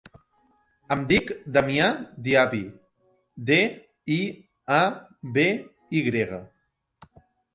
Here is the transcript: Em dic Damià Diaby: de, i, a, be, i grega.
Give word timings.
Em 0.93 1.01
dic 1.09 1.27
Damià 1.57 1.89
Diaby: 2.27 2.61
de, 3.51 3.59
i, 4.15 4.19
a, 4.77 4.81
be, 5.35 5.47
i 6.01 6.05
grega. 6.09 6.41